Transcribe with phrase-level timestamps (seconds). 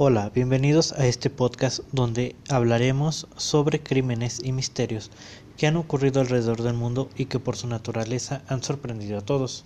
[0.00, 5.10] Hola, bienvenidos a este podcast donde hablaremos sobre crímenes y misterios
[5.56, 9.64] que han ocurrido alrededor del mundo y que por su naturaleza han sorprendido a todos.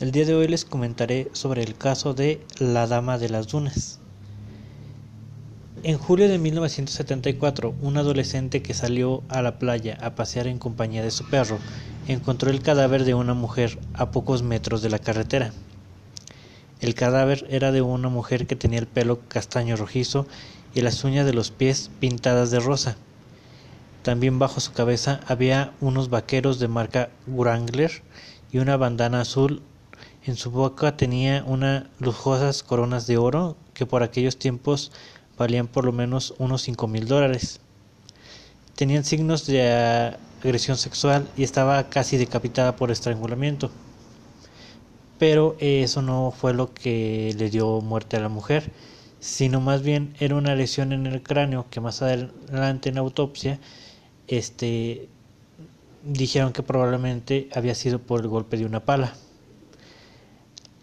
[0.00, 3.98] El día de hoy les comentaré sobre el caso de la Dama de las Dunas.
[5.82, 11.02] En julio de 1974, un adolescente que salió a la playa a pasear en compañía
[11.02, 11.58] de su perro
[12.08, 15.52] encontró el cadáver de una mujer a pocos metros de la carretera.
[16.82, 20.26] El cadáver era de una mujer que tenía el pelo castaño rojizo
[20.74, 22.96] y las uñas de los pies pintadas de rosa.
[24.02, 28.02] También bajo su cabeza había unos vaqueros de marca Wrangler
[28.50, 29.62] y una bandana azul.
[30.26, 34.90] En su boca tenía unas lujosas coronas de oro que por aquellos tiempos
[35.38, 37.60] valían por lo menos unos cinco mil dólares.
[38.74, 43.70] Tenían signos de agresión sexual y estaba casi decapitada por estrangulamiento
[45.22, 48.72] pero eso no fue lo que le dio muerte a la mujer,
[49.20, 53.60] sino más bien era una lesión en el cráneo que más adelante en autopsia
[54.26, 55.08] este
[56.02, 59.14] dijeron que probablemente había sido por el golpe de una pala.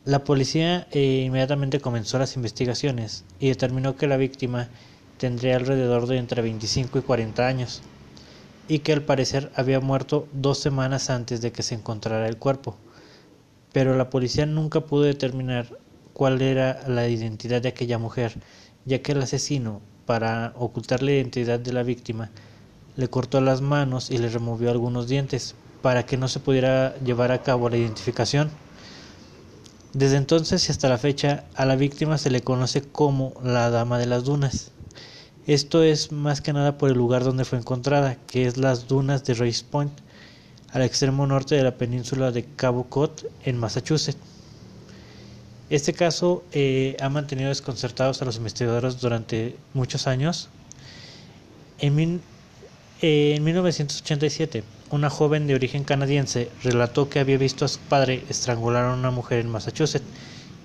[0.05, 4.69] La policía eh, inmediatamente comenzó las investigaciones y determinó que la víctima
[5.17, 7.81] tendría alrededor de entre 25 y 40 años
[8.69, 12.77] y que al parecer había muerto dos semanas antes de que se encontrara el cuerpo
[13.73, 15.77] pero la policía nunca pudo determinar
[16.13, 18.33] cuál era la identidad de aquella mujer,
[18.85, 22.31] ya que el asesino, para ocultar la identidad de la víctima,
[22.95, 27.31] le cortó las manos y le removió algunos dientes para que no se pudiera llevar
[27.31, 28.49] a cabo la identificación.
[29.93, 33.97] Desde entonces y hasta la fecha a la víctima se le conoce como la Dama
[33.97, 34.71] de las Dunas.
[35.47, 39.23] Esto es más que nada por el lugar donde fue encontrada, que es las dunas
[39.23, 39.93] de Race Point,
[40.71, 43.11] al extremo norte de la península de Cabo Cod,
[43.43, 44.19] en Massachusetts.
[45.69, 50.49] Este caso eh, ha mantenido desconcertados a los investigadores durante muchos años.
[51.79, 52.21] En,
[53.01, 58.23] eh, en 1987, una joven de origen canadiense relató que había visto a su padre
[58.29, 60.05] estrangular a una mujer en Massachusetts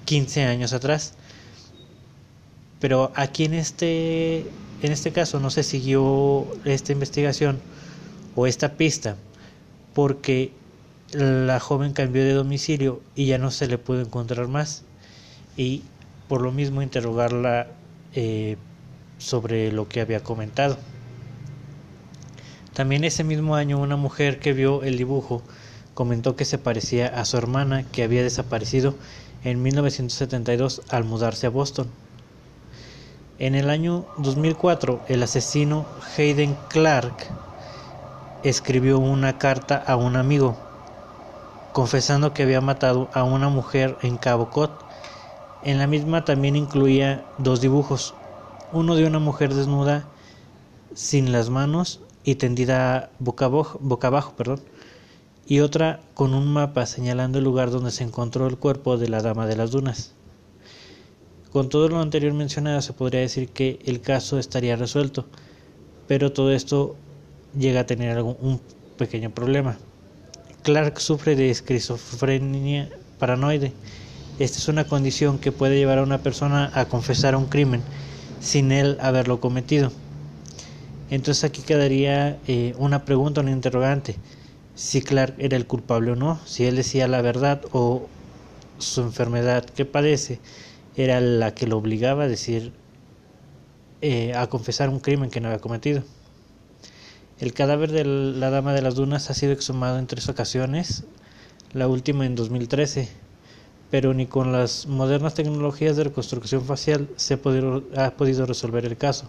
[0.07, 1.15] 15 años atrás.
[2.81, 4.41] Pero aquí en este,
[4.83, 7.59] en este caso no se siguió esta investigación
[8.35, 9.17] o esta pista
[9.95, 10.53] porque
[11.13, 14.83] la joven cambió de domicilio y ya no se le pudo encontrar más
[15.57, 15.85] y
[16.29, 17.69] por lo mismo interrogarla
[18.15, 18.57] eh,
[19.19, 20.77] sobre lo que había comentado.
[22.73, 25.43] También ese mismo año una mujer que vio el dibujo
[25.95, 28.97] comentó que se parecía a su hermana que había desaparecido
[29.45, 31.89] en 1972 al mudarse a Boston.
[33.39, 37.15] En el año 2004 el asesino Hayden Clark
[38.45, 40.55] escribió una carta a un amigo,
[41.73, 44.71] confesando que había matado a una mujer en Cabo Cod.
[45.65, 48.15] En la misma también incluía dos dibujos,
[48.71, 50.05] uno de una mujer desnuda
[50.95, 54.61] sin las manos y tendida boca abajo, boca abajo perdón,
[55.47, 59.23] y otra con un mapa señalando el lugar donde se encontró el cuerpo de la
[59.23, 60.13] Dama de las Dunas.
[61.51, 65.25] Con todo lo anterior mencionado se podría decir que el caso estaría resuelto,
[66.07, 66.97] pero todo esto
[67.59, 68.61] llega a tener algún, un
[68.99, 69.77] pequeño problema.
[70.63, 72.89] Clark sufre de esquizofrenia
[73.19, 73.73] paranoide.
[74.39, 77.83] Esta es una condición que puede llevar a una persona a confesar un crimen
[78.41, 79.93] sin él haberlo cometido.
[81.11, 84.17] Entonces aquí quedaría eh, una pregunta, un interrogante.
[84.75, 88.09] Si Clark era el culpable o no, si él decía la verdad o
[88.79, 90.41] su enfermedad que padece
[90.97, 92.73] era la que lo obligaba a decir,
[94.01, 96.03] eh, a confesar un crimen que no había cometido.
[97.41, 101.03] El cadáver de la Dama de las Dunas ha sido exhumado en tres ocasiones,
[101.73, 103.09] la última en 2013,
[103.91, 107.43] pero ni con las modernas tecnologías de reconstrucción facial se ha
[108.17, 109.29] podido resolver el caso.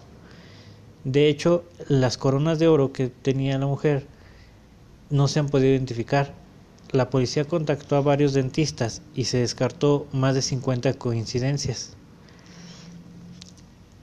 [1.02, 4.06] De hecho, las coronas de oro que tenía la mujer
[5.10, 6.32] no se han podido identificar.
[6.92, 11.96] La policía contactó a varios dentistas y se descartó más de 50 coincidencias.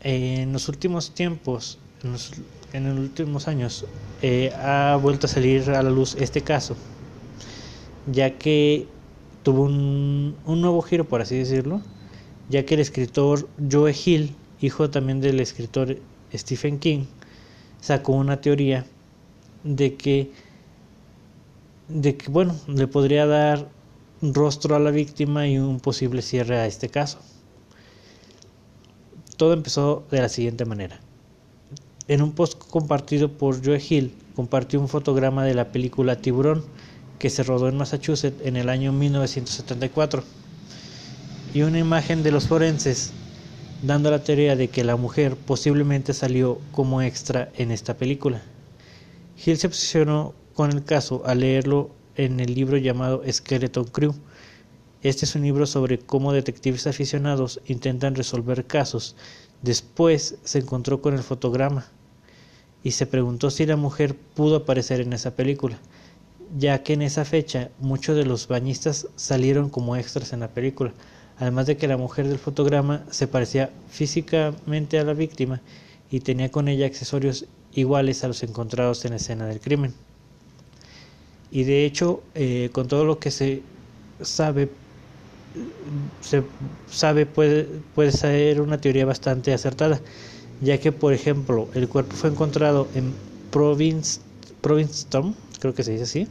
[0.02, 2.32] En los últimos tiempos, en los
[2.82, 3.86] últimos años
[4.22, 6.76] eh, ha vuelto a salir a la luz este caso,
[8.12, 8.88] ya que
[9.44, 11.82] tuvo un, un nuevo giro, por así decirlo,
[12.50, 15.98] ya que el escritor Joe Hill, hijo también del escritor
[16.34, 17.06] Stephen King,
[17.80, 18.86] sacó una teoría
[19.64, 20.32] de que,
[21.88, 23.70] de que bueno, le podría dar
[24.22, 27.20] rostro a la víctima y un posible cierre a este caso.
[29.38, 31.00] Todo empezó de la siguiente manera.
[32.10, 36.66] En un post compartido por Joe Hill, compartió un fotograma de la película Tiburón,
[37.18, 40.24] que se rodó en Massachusetts en el año 1974,
[41.54, 43.14] y una imagen de los forenses
[43.84, 48.42] dando la teoría de que la mujer posiblemente salió como extra en esta película.
[49.46, 54.14] Hill se obsesionó con el caso al leerlo en el libro llamado Skeleton Crew.
[55.04, 59.16] Este es un libro sobre cómo detectives aficionados intentan resolver casos.
[59.64, 61.88] Después se encontró con el fotograma
[62.84, 65.80] y se preguntó si la mujer pudo aparecer en esa película,
[66.60, 70.94] ya que en esa fecha muchos de los bañistas salieron como extras en la película
[71.38, 75.62] además de que la mujer del fotograma se parecía físicamente a la víctima
[76.12, 79.94] y tenía con ella accesorios iguales a los encontrados en la escena del crimen.
[81.52, 83.62] Y de hecho, eh, con todo lo que se
[84.22, 84.70] sabe,
[86.22, 86.44] se
[86.90, 90.00] sabe puede, puede ser una teoría bastante acertada,
[90.62, 93.14] ya que, por ejemplo, el cuerpo fue encontrado en
[93.52, 94.22] Province,
[94.62, 96.28] Provincetown, creo que se dice así,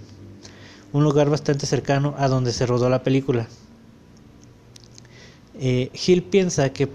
[0.92, 3.48] un lugar bastante cercano a donde se rodó la película.
[5.58, 6.88] Eh, Hill piensa que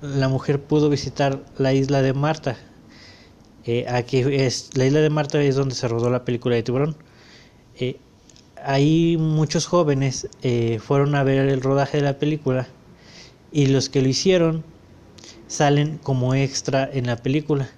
[0.00, 2.56] la mujer pudo visitar la isla de Marta.
[3.66, 6.96] Eh, aquí es la isla de Marta es donde se rodó la película de Tiburón.
[7.78, 8.00] Eh,
[8.64, 10.28] ahí muchos jóvenes
[10.80, 12.68] fueron a ver el rodaje de la película
[13.52, 14.64] y los que lo hicieron
[15.46, 17.70] salen como extra en la película.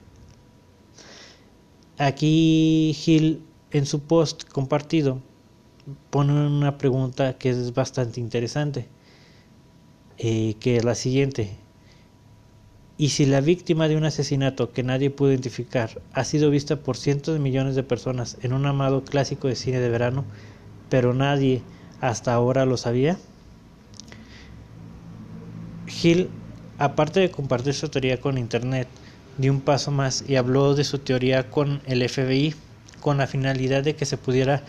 [1.99, 5.21] Aquí Hill en su post compartido
[6.11, 8.89] pone una pregunta que es bastante interesante.
[10.25, 11.51] Eh, que es la siguiente.
[12.97, 16.97] Y si la víctima de un asesinato que nadie pudo identificar ha sido vista por
[16.97, 20.25] cientos de millones de personas en un amado clásico de cine de verano,
[20.93, 21.63] pero nadie
[22.03, 23.17] hasta ahora lo sabía?
[25.89, 26.29] Hill,
[26.77, 28.89] aparte de compartir su teoría con Internet,
[29.39, 32.55] dio un paso más y habló de su teoría con el FBI,
[33.01, 34.65] con la finalidad de que se pudiera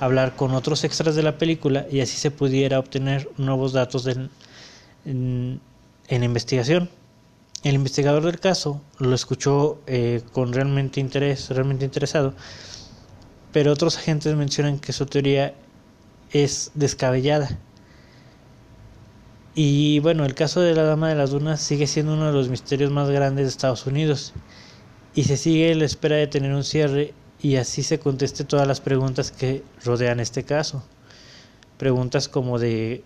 [0.00, 5.60] hablar con otros extras de la película y así se pudiera obtener nuevos datos en,
[6.08, 6.88] investigación.
[7.64, 12.32] El investigador del caso lo escuchó eh, con realmente interés, realmente interesado,
[13.52, 15.54] pero otros agentes mencionan que su teoría
[16.32, 17.58] es descabellada.
[19.54, 22.48] Y bueno, el caso de la Dama de las Dunas sigue siendo uno de los
[22.48, 24.34] misterios más grandes de Estados Unidos
[25.14, 28.82] y se sigue la espera de tener un cierre y así se conteste todas las
[28.82, 30.84] preguntas que rodean este caso.
[31.78, 33.02] Preguntas como de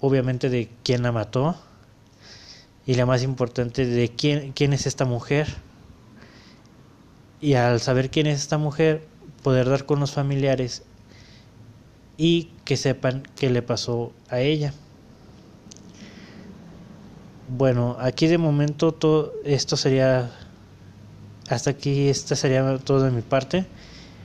[0.00, 1.56] obviamente de quién la mató
[2.86, 5.48] y la más importante de quién, quién es esta mujer.
[7.40, 9.06] Y al saber quién es esta mujer,
[9.42, 10.84] poder dar con los familiares
[12.18, 14.74] y que sepan qué le pasó a ella.
[17.48, 20.30] Bueno, aquí de momento todo esto sería
[21.48, 23.64] hasta aquí este sería todo de mi parte.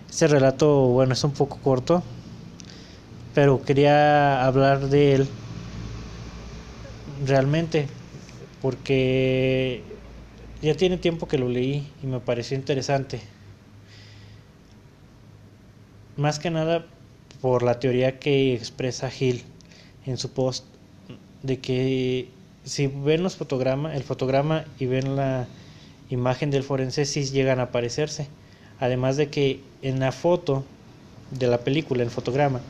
[0.09, 2.03] Este relato, bueno, es un poco corto,
[3.33, 5.27] pero quería hablar de él
[7.25, 7.87] realmente,
[8.61, 9.83] porque
[10.61, 13.21] ya tiene tiempo que lo leí y me pareció interesante.
[16.17, 16.85] Más que nada
[17.43, 19.43] por la teoría que expresa Hill
[20.05, 20.63] en su post
[21.41, 22.29] de que
[22.63, 25.45] si ven los fotogramas, el fotograma y ven la
[26.09, 28.29] imagen del forense sí llegan a parecerse.
[28.79, 30.63] Además de que en la foto
[31.31, 32.61] de la película, el fotograma,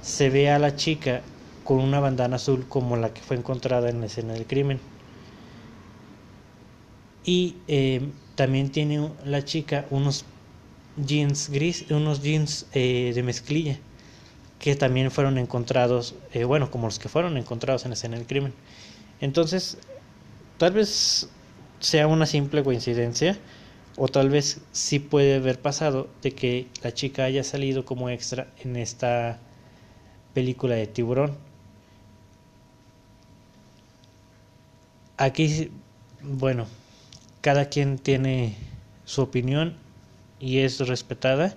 [0.00, 1.20] se ve a la chica
[1.62, 4.80] con una bandana azul como la que fue encontrada en la escena del crimen.
[7.22, 8.00] Y eh,
[8.34, 10.24] también tiene la chica unos
[10.96, 13.78] jeans gris, unos jeans eh, de mezclilla
[14.58, 18.26] que también fueron encontrados, eh, bueno, como los que fueron encontrados en la escena del
[18.26, 18.52] crimen.
[19.20, 19.78] Entonces,
[20.58, 21.28] tal vez
[21.80, 23.38] sea una simple coincidencia
[23.96, 28.48] o tal vez sí puede haber pasado de que la chica haya salido como extra
[28.62, 29.38] en esta
[30.34, 31.36] película de tiburón
[35.16, 35.70] aquí,
[36.22, 36.66] bueno,
[37.40, 38.56] cada quien tiene
[39.04, 39.76] su opinión
[40.40, 41.56] y es respetada.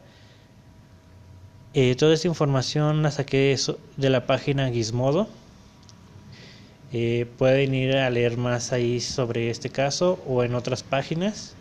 [1.73, 3.55] Eh, toda esta información la saqué
[3.97, 5.27] de la página Gizmodo.
[6.91, 11.53] Eh, pueden ir a leer más ahí sobre este caso o en otras páginas.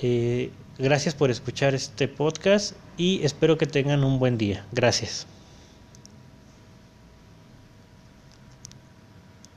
[0.00, 4.64] Eh, gracias por escuchar este podcast y espero que tengan un buen día.
[4.70, 5.26] Gracias.